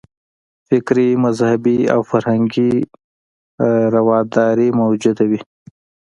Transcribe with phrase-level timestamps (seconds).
[0.67, 2.73] فکري، مذهبي او فرهنګي
[3.95, 5.41] رواداري موجوده وي.